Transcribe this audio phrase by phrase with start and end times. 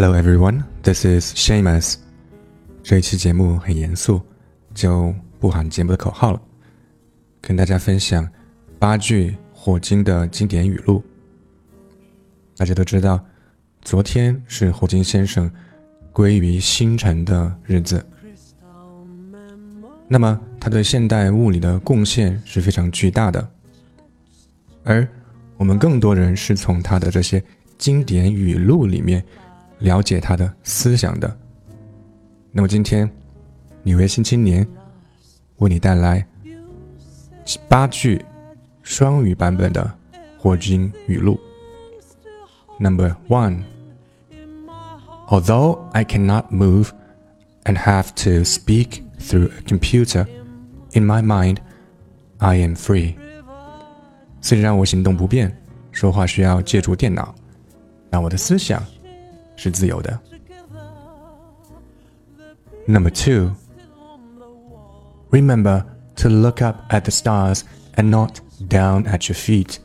[0.00, 1.96] Hello everyone, this is Shamus。
[2.84, 4.22] 这一期节目很严肃，
[4.72, 6.40] 就不喊节目的口号了，
[7.40, 8.28] 跟大家分享
[8.78, 11.02] 八句霍金的经典语录。
[12.56, 13.20] 大家都知道，
[13.82, 15.50] 昨天是霍金先生
[16.12, 18.06] 归于星辰的日子。
[20.06, 23.50] 那么，他对现代物理的贡献是非常巨大的，
[24.84, 25.08] 而
[25.56, 27.42] 我们更多人是从他的这些
[27.78, 29.24] 经典语录里面。
[29.78, 31.38] 了解他的思想的。
[32.50, 33.10] 那么今天，
[33.82, 34.66] 纽约新青年
[35.58, 36.26] 为你带来
[37.68, 38.24] 八句
[38.82, 39.90] 双语版本的
[40.38, 41.38] 霍金语录。
[42.78, 43.62] Number one.
[45.28, 46.90] Although I cannot move
[47.64, 50.26] and have to speak through a computer,
[50.92, 51.58] in my mind,
[52.38, 53.14] I am free.
[54.40, 55.54] 虽然我行动不便，
[55.92, 57.34] 说话需要借助电脑，
[58.08, 58.82] 但我的思想。
[59.57, 60.19] 是自由的。
[62.87, 63.51] Number two,
[65.31, 65.85] remember
[66.17, 67.61] to look up at the stars
[67.95, 69.77] and not down at your feet.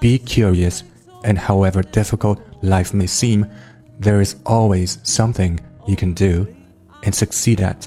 [0.00, 0.82] Be curious,
[1.22, 3.46] and however difficult life may seem,
[4.00, 6.46] there is always something you can do
[7.02, 7.86] and succeed at.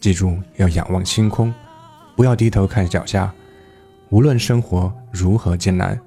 [0.00, 1.54] 记住，要仰望星空，
[2.16, 3.32] 不要低头看脚下。
[4.10, 5.98] 无论生活如何艰难，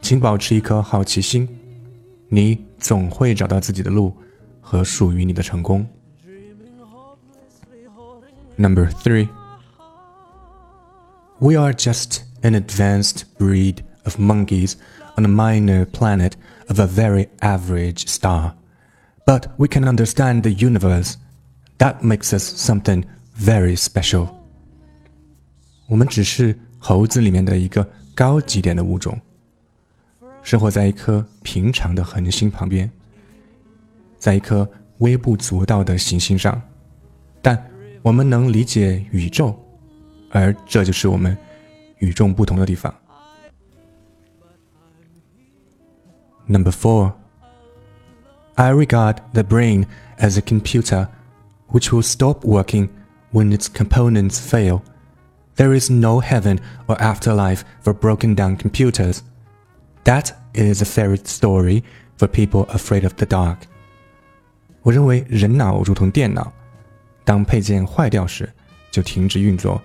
[0.00, 1.48] 请保持一颗好奇心。
[2.28, 4.16] 你 总会找到自己的路
[4.60, 5.86] 和属于你的成功。
[8.56, 9.28] Number three,
[11.38, 14.74] we are just an advanced breed of monkeys
[15.16, 16.32] on a minor planet
[16.68, 18.54] of a very average star,
[19.24, 21.16] but we can understand the universe.
[21.78, 23.04] That makes us something
[23.36, 24.28] very special.
[25.86, 29.18] 我们只是猴子里面的一个高级点的物种。
[30.42, 32.90] 生活在一颗平常的恒星旁边，
[34.18, 34.68] 在一颗
[34.98, 36.60] 微不足道的行星上，
[37.42, 37.70] 但
[38.02, 39.54] 我们能理解宇宙，
[40.30, 41.36] 而这就是我们
[41.98, 42.94] 与众不同的地方。
[46.46, 47.12] Number four,
[48.54, 49.84] I regard the brain
[50.18, 51.08] as a computer
[51.70, 52.88] which will stop working
[53.32, 54.80] when its components fail.
[55.56, 59.20] There is no heaven or afterlife for broken down computers.
[60.03, 61.83] That is a fairy story
[62.17, 63.57] for people afraid of the dark。
[64.81, 66.51] 我认为人脑如同电脑，
[67.23, 68.51] 当配件坏掉时
[68.91, 69.81] 就停止运作。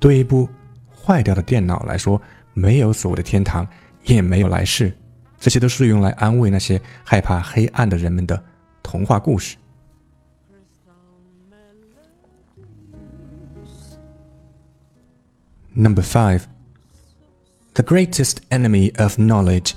[0.00, 0.48] 对一部
[0.92, 2.20] 坏掉的电脑来说，
[2.52, 3.64] 没有所谓的天堂，
[4.04, 4.92] 也没有来世，
[5.38, 8.42] 这些都是用来安慰那些害怕黑暗的人们的
[8.82, 9.56] 童话故事。
[15.74, 16.51] Number five.
[17.73, 19.73] The greatest enemy of knowledge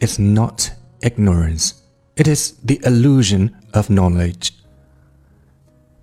[0.00, 1.72] is not ignorance,
[2.16, 4.50] it is the illusion of knowledge.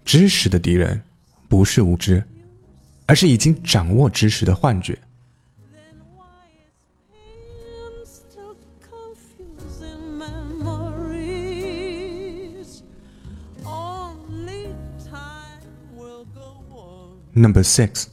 [0.04, 1.04] 知识的敌人
[1.48, 2.24] 不是无知，
[3.06, 4.98] 而是已经掌握知识的幻觉。
[17.38, 18.08] Number six.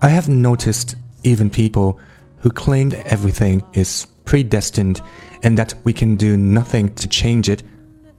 [0.00, 1.96] I have noticed even people
[2.42, 4.96] who claimed everything is predestined
[5.42, 7.62] and that we can do nothing to change it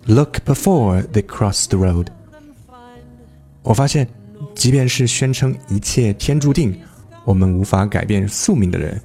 [0.06, 2.08] look before they cross the road.
[3.64, 4.08] 我发现，
[4.56, 6.78] 即便是宣称一切天注定，
[7.26, 9.02] 我们无法改变宿命的人，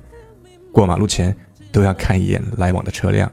[0.73, 1.37] 过马路前
[1.71, 3.31] 都要看一眼来往的车辆。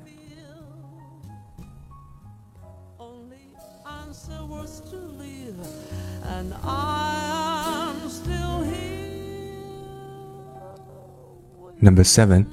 [11.82, 12.46] Number seven.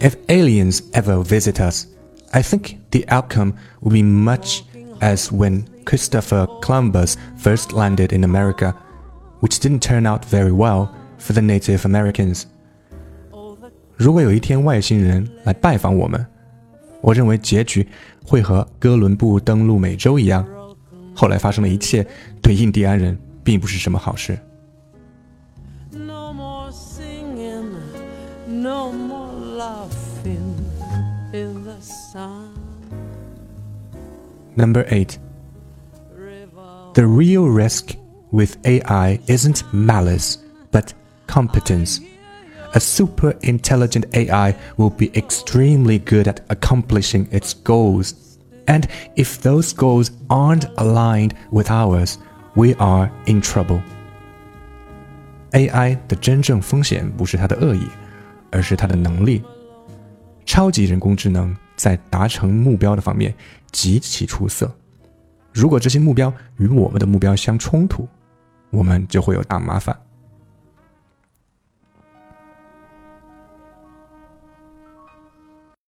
[0.00, 1.86] If aliens ever visit us,
[2.32, 4.62] I think the outcome will be much
[5.00, 8.74] as when Christopher Columbus first landed in America,
[9.40, 12.44] which didn't turn out very well for the Native Americans.
[13.96, 16.26] 如果有一天外星人来拜访我们，
[17.00, 17.86] 我认为结局
[18.24, 20.44] 会和哥伦布登陆美洲一样。
[21.14, 22.04] 后来发生的一切
[22.42, 24.36] 对印第安人并不是什么好事。
[31.32, 32.52] in the sun.
[34.56, 35.18] Number eight.
[36.94, 37.96] The real risk
[38.30, 40.38] with AI isn't malice,
[40.70, 40.94] but
[41.26, 42.00] competence.
[42.74, 48.14] A super intelligent AI will be extremely good at accomplishing its goals.
[48.66, 48.86] And
[49.16, 52.18] if those goals aren't aligned with ours,
[52.54, 53.82] we are in trouble.
[55.52, 57.88] AI 的真正风险不是它的恶意，
[58.50, 59.42] 而是它的能力。
[60.49, 63.31] 超级人工智能在达成目标的方面
[63.71, 64.75] 极其出色。
[65.53, 68.07] 如果这些目标与我们的目标相冲突，
[68.71, 69.95] 我们就会有大麻烦。